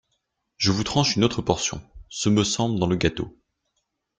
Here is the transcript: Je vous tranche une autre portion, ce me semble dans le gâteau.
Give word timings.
Je 0.57 0.71
vous 0.71 0.83
tranche 0.83 1.15
une 1.15 1.23
autre 1.23 1.43
portion, 1.43 1.79
ce 2.09 2.27
me 2.29 2.43
semble 2.43 2.79
dans 2.79 2.87
le 2.87 2.95
gâteau. 2.95 3.37